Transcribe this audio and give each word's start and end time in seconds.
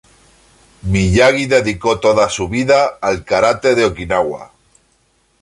Miyagi 0.81 1.45
dedicó 1.45 1.99
toda 1.99 2.27
su 2.27 2.49
vida 2.49 2.97
al 2.99 3.23
Karate 3.23 3.75
de 3.75 3.85
Okinawa. 3.85 4.51